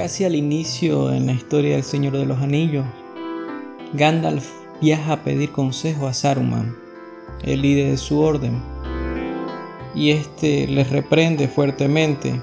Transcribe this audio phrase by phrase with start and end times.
[0.00, 2.86] Casi al inicio en la historia del Señor de los Anillos,
[3.92, 4.48] Gandalf
[4.80, 6.74] viaja a pedir consejo a Saruman,
[7.42, 8.62] el líder de su orden,
[9.94, 12.40] y este les reprende fuertemente.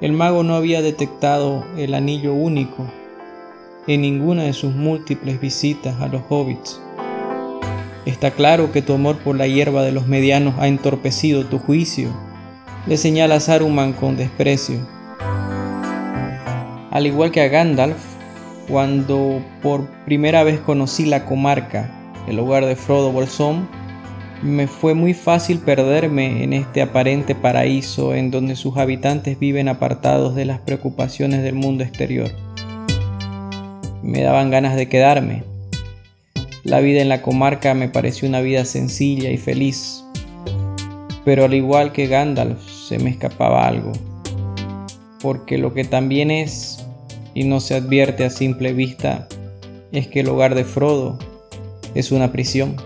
[0.00, 2.86] El mago no había detectado el anillo único
[3.88, 6.80] en ninguna de sus múltiples visitas a los hobbits.
[8.06, 12.14] Está claro que tu amor por la hierba de los medianos ha entorpecido tu juicio,
[12.86, 14.93] le señala Saruman con desprecio.
[16.94, 17.98] Al igual que a Gandalf,
[18.68, 21.90] cuando por primera vez conocí la comarca,
[22.28, 23.68] el hogar de Frodo Bolsón,
[24.42, 30.36] me fue muy fácil perderme en este aparente paraíso en donde sus habitantes viven apartados
[30.36, 32.30] de las preocupaciones del mundo exterior.
[34.04, 35.42] Me daban ganas de quedarme,
[36.62, 40.04] la vida en la comarca me pareció una vida sencilla y feliz,
[41.24, 43.90] pero al igual que Gandalf se me escapaba algo,
[45.20, 46.83] porque lo que también es,
[47.34, 49.28] y no se advierte a simple vista,
[49.92, 51.18] es que el hogar de Frodo
[51.94, 52.76] es una prisión.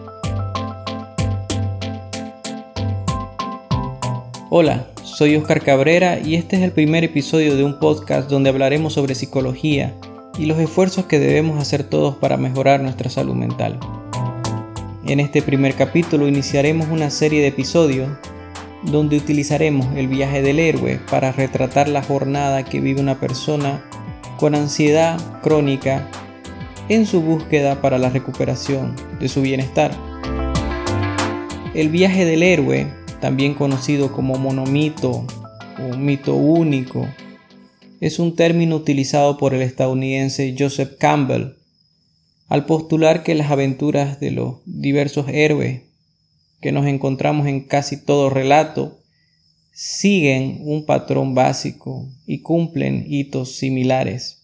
[4.50, 8.94] Hola, soy Oscar Cabrera y este es el primer episodio de un podcast donde hablaremos
[8.94, 9.94] sobre psicología
[10.38, 13.78] y los esfuerzos que debemos hacer todos para mejorar nuestra salud mental.
[15.04, 18.08] En este primer capítulo iniciaremos una serie de episodios
[18.84, 23.84] donde utilizaremos el viaje del héroe para retratar la jornada que vive una persona
[24.38, 26.08] con ansiedad crónica
[26.88, 29.90] en su búsqueda para la recuperación de su bienestar.
[31.74, 32.86] El viaje del héroe,
[33.20, 35.26] también conocido como monomito
[35.78, 37.06] o mito único,
[38.00, 41.56] es un término utilizado por el estadounidense Joseph Campbell
[42.48, 45.82] al postular que las aventuras de los diversos héroes
[46.60, 48.98] que nos encontramos en casi todo relato
[49.80, 54.42] siguen un patrón básico y cumplen hitos similares.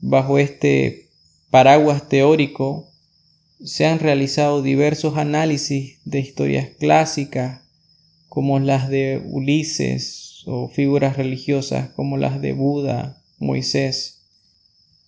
[0.00, 1.08] Bajo este
[1.50, 2.88] paraguas teórico
[3.64, 7.60] se han realizado diversos análisis de historias clásicas
[8.28, 14.24] como las de Ulises, o figuras religiosas como las de Buda, Moisés,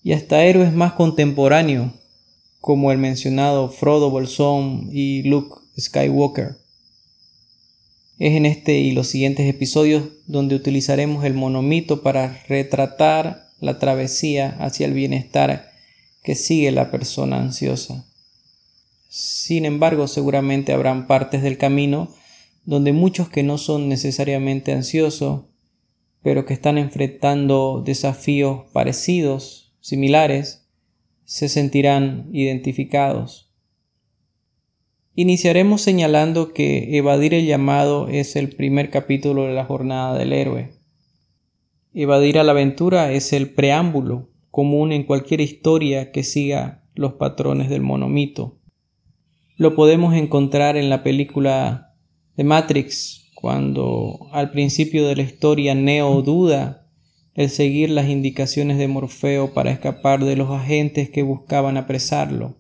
[0.05, 1.91] y hasta héroes más contemporáneos
[2.61, 6.64] como el mencionado Frodo Bolsón y Luke Skywalker.
[8.19, 14.57] Es en este y los siguientes episodios donde utilizaremos el monomito para retratar la travesía
[14.61, 15.71] hacia el bienestar
[16.23, 18.07] que sigue la persona ansiosa.
[19.09, 22.15] Sin embargo, seguramente habrán partes del camino
[22.65, 25.43] donde muchos que no son necesariamente ansiosos,
[26.23, 30.67] pero que están enfrentando desafíos parecidos, similares,
[31.25, 33.44] se sentirán identificados.
[35.17, 40.73] Iniciaremos señalando que evadir el llamado es el primer capítulo de la jornada del héroe.
[41.93, 47.71] Evadir a la aventura es el preámbulo común en cualquier historia que siga los patrones
[47.71, 48.59] del monomito.
[49.57, 51.95] Lo podemos encontrar en la película
[52.37, 56.89] de Matrix, cuando al principio de la historia Neo duda
[57.35, 62.57] el seguir las indicaciones de Morfeo para escapar de los agentes que buscaban apresarlo.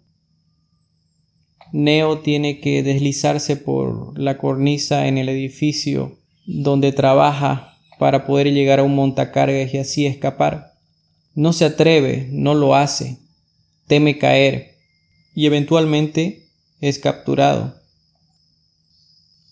[1.77, 8.79] Neo tiene que deslizarse por la cornisa en el edificio donde trabaja para poder llegar
[8.79, 10.75] a un montacargas y así escapar.
[11.34, 13.19] No se atreve, no lo hace,
[13.89, 14.77] teme caer
[15.34, 16.47] y eventualmente
[16.81, 17.75] es capturado.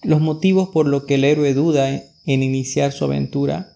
[0.04, 3.72] Los motivos por los que el héroe duda en iniciar su aventura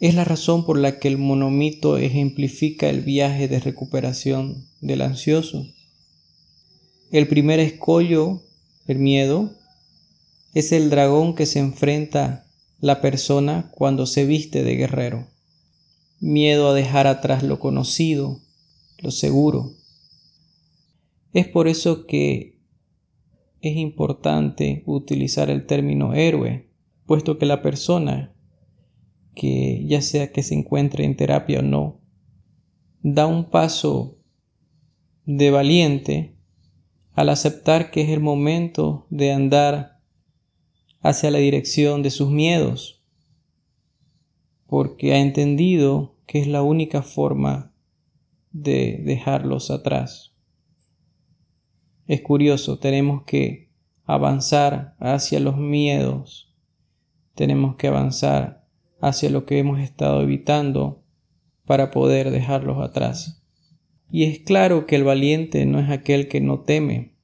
[0.00, 5.66] es la razón por la que el monomito ejemplifica el viaje de recuperación del ansioso.
[7.12, 8.40] El primer escollo,
[8.86, 9.50] el miedo,
[10.54, 12.46] es el dragón que se enfrenta
[12.80, 15.28] la persona cuando se viste de guerrero.
[16.20, 18.40] Miedo a dejar atrás lo conocido,
[18.96, 19.74] lo seguro.
[21.34, 22.58] Es por eso que
[23.60, 26.70] es importante utilizar el término héroe,
[27.04, 28.34] puesto que la persona,
[29.34, 32.00] que ya sea que se encuentre en terapia o no,
[33.02, 34.16] da un paso
[35.26, 36.38] de valiente
[37.14, 40.00] al aceptar que es el momento de andar
[41.00, 43.02] hacia la dirección de sus miedos,
[44.66, 47.74] porque ha entendido que es la única forma
[48.52, 50.34] de dejarlos atrás.
[52.06, 53.70] Es curioso, tenemos que
[54.04, 56.54] avanzar hacia los miedos,
[57.34, 58.66] tenemos que avanzar
[59.00, 61.02] hacia lo que hemos estado evitando
[61.66, 63.41] para poder dejarlos atrás.
[64.14, 67.14] Y es claro que el valiente no es aquel que no teme.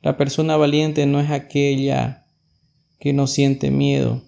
[0.00, 2.24] La persona valiente no es aquella
[2.98, 4.22] que no siente miedo.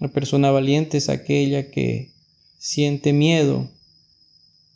[0.00, 2.10] La persona valiente es aquella que
[2.58, 3.70] siente miedo,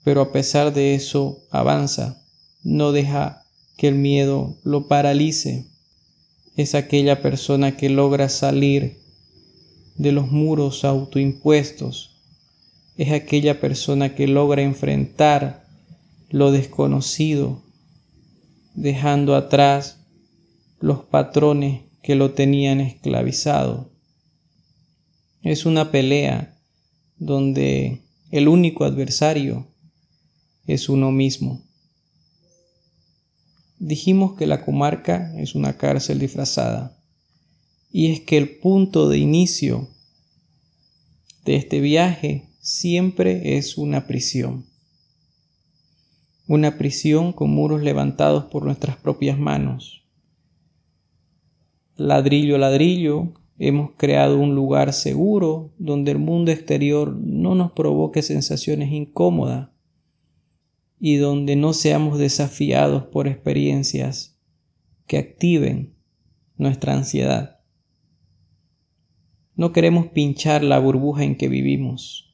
[0.05, 2.23] pero a pesar de eso avanza,
[2.63, 3.43] no deja
[3.77, 5.67] que el miedo lo paralice.
[6.57, 9.01] Es aquella persona que logra salir
[9.97, 12.23] de los muros autoimpuestos.
[12.97, 15.64] Es aquella persona que logra enfrentar
[16.35, 17.63] lo desconocido,
[18.75, 20.01] dejando atrás
[20.81, 23.93] los patrones que lo tenían esclavizado.
[25.45, 26.59] Es una pelea
[27.19, 28.03] donde
[28.33, 29.69] el único adversario
[30.67, 31.63] es uno mismo.
[33.79, 36.99] Dijimos que la comarca es una cárcel disfrazada
[37.93, 39.89] y es que el punto de inicio
[41.45, 44.74] de este viaje siempre es una prisión.
[46.47, 50.07] Una prisión con muros levantados por nuestras propias manos.
[51.97, 58.21] Ladrillo a ladrillo hemos creado un lugar seguro donde el mundo exterior no nos provoque
[58.21, 59.71] sensaciones incómodas
[61.01, 64.39] y donde no seamos desafiados por experiencias
[65.07, 65.95] que activen
[66.59, 67.61] nuestra ansiedad.
[69.57, 72.34] No queremos pinchar la burbuja en que vivimos.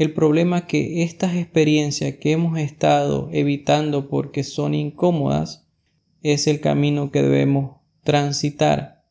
[0.00, 5.66] El problema es que estas experiencias que hemos estado evitando porque son incómodas
[6.22, 9.04] es el camino que debemos transitar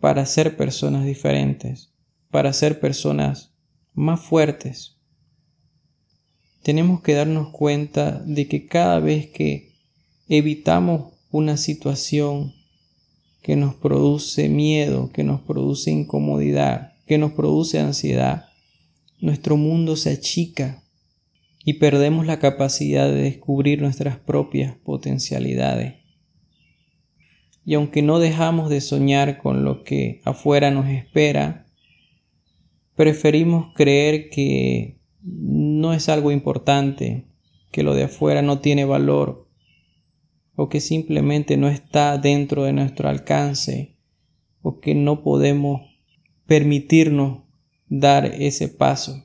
[0.00, 1.92] para ser personas diferentes,
[2.32, 3.54] para ser personas
[3.92, 4.96] más fuertes.
[6.64, 9.76] Tenemos que darnos cuenta de que cada vez que
[10.28, 12.54] evitamos una situación
[13.40, 18.46] que nos produce miedo, que nos produce incomodidad, que nos produce ansiedad,
[19.24, 20.82] nuestro mundo se achica
[21.64, 25.94] y perdemos la capacidad de descubrir nuestras propias potencialidades.
[27.64, 31.66] Y aunque no dejamos de soñar con lo que afuera nos espera,
[32.96, 37.24] preferimos creer que no es algo importante,
[37.72, 39.48] que lo de afuera no tiene valor
[40.54, 43.96] o que simplemente no está dentro de nuestro alcance
[44.60, 45.80] o que no podemos
[46.46, 47.43] permitirnos
[47.88, 49.24] dar ese paso,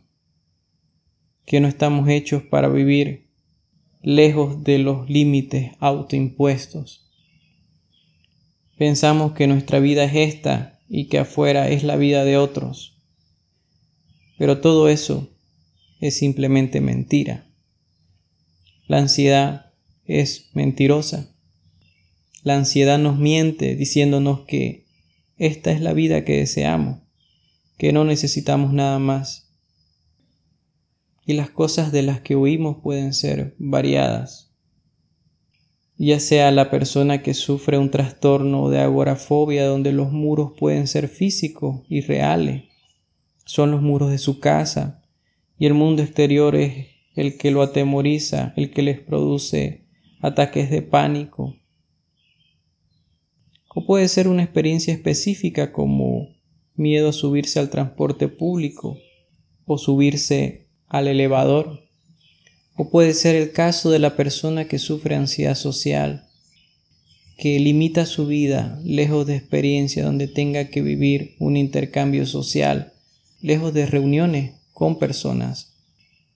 [1.45, 3.29] que no estamos hechos para vivir
[4.01, 7.09] lejos de los límites autoimpuestos.
[8.77, 13.01] Pensamos que nuestra vida es esta y que afuera es la vida de otros,
[14.37, 15.29] pero todo eso
[15.99, 17.45] es simplemente mentira.
[18.87, 19.73] La ansiedad
[20.05, 21.35] es mentirosa.
[22.41, 24.85] La ansiedad nos miente diciéndonos que
[25.37, 27.01] esta es la vida que deseamos,
[27.79, 29.49] que no necesitamos nada más.
[31.25, 34.53] Y las cosas de las que huimos pueden ser variadas.
[35.97, 41.07] Ya sea la persona que sufre un trastorno de agorafobia donde los muros pueden ser
[41.07, 42.65] físicos y reales,
[43.45, 45.01] son los muros de su casa,
[45.57, 49.85] y el mundo exterior es el que lo atemoriza, el que les produce
[50.19, 51.55] ataques de pánico.
[53.73, 56.38] O puede ser una experiencia específica como
[56.79, 58.97] miedo a subirse al transporte público
[59.65, 61.81] o subirse al elevador.
[62.75, 66.27] O puede ser el caso de la persona que sufre ansiedad social,
[67.37, 72.93] que limita su vida lejos de experiencia donde tenga que vivir un intercambio social,
[73.41, 75.69] lejos de reuniones con personas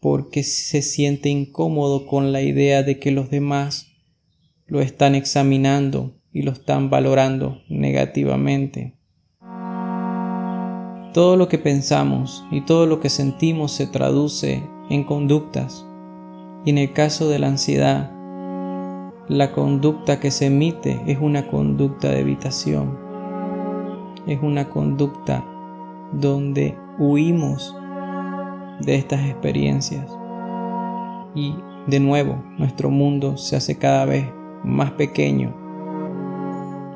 [0.04, 3.94] porque se siente incómodo con la idea de que los demás
[4.68, 8.96] lo están examinando y lo están valorando negativamente.
[11.14, 15.86] Todo lo que pensamos y todo lo que sentimos se traduce en conductas
[16.66, 18.12] y en el caso de la ansiedad,
[19.28, 22.98] la conducta que se emite es una conducta de evitación,
[24.26, 25.46] es una conducta
[26.14, 27.76] donde huimos
[28.80, 30.10] de estas experiencias.
[31.36, 31.56] Y
[31.88, 34.26] de nuevo, nuestro mundo se hace cada vez
[34.64, 35.63] más pequeño.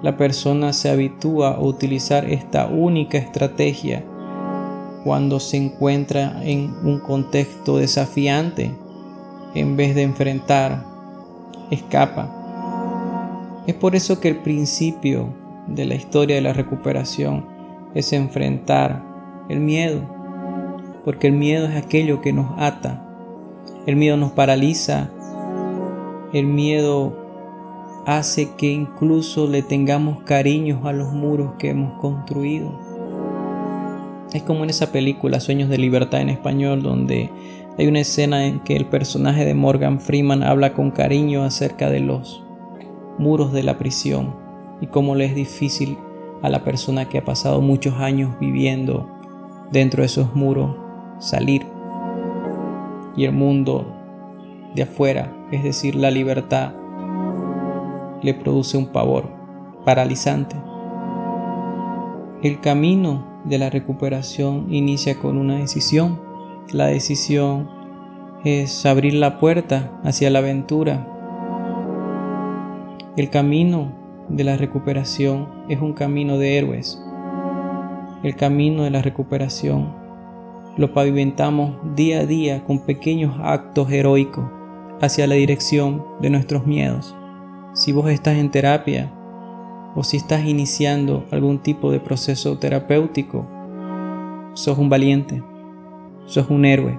[0.02, 4.04] La persona se habitúa a utilizar esta única estrategia
[5.04, 8.72] cuando se encuentra en un contexto desafiante
[9.56, 10.86] en vez de enfrentar,
[11.72, 13.64] escapa.
[13.66, 15.34] Es por eso que el principio
[15.68, 17.46] de la historia de la recuperación
[17.96, 19.04] es enfrentar
[19.50, 20.02] el miedo,
[21.04, 23.04] porque el miedo es aquello que nos ata,
[23.86, 25.10] el miedo nos paraliza,
[26.34, 27.27] el miedo
[28.08, 32.72] hace que incluso le tengamos cariños a los muros que hemos construido.
[34.32, 37.30] Es como en esa película Sueños de Libertad en español, donde
[37.78, 42.00] hay una escena en que el personaje de Morgan Freeman habla con cariño acerca de
[42.00, 42.42] los
[43.18, 44.34] muros de la prisión
[44.80, 45.98] y cómo le es difícil
[46.42, 49.10] a la persona que ha pasado muchos años viviendo
[49.70, 50.78] dentro de esos muros
[51.20, 51.66] salir.
[53.18, 53.86] Y el mundo
[54.76, 56.72] de afuera, es decir, la libertad,
[58.22, 59.30] le produce un pavor
[59.86, 60.56] paralizante.
[62.44, 66.20] El camino de la recuperación inicia con una decisión.
[66.72, 67.70] La decisión
[68.44, 71.08] es abrir la puerta hacia la aventura.
[73.16, 73.92] El camino
[74.30, 77.02] de la recuperación es un camino de héroes.
[78.24, 79.94] El camino de la recuperación
[80.78, 84.46] lo pavimentamos día a día con pequeños actos heroicos
[85.02, 87.16] hacia la dirección de nuestros miedos.
[87.78, 89.14] Si vos estás en terapia
[89.94, 93.48] o si estás iniciando algún tipo de proceso terapéutico,
[94.56, 95.44] sos un valiente,
[96.26, 96.98] sos un héroe.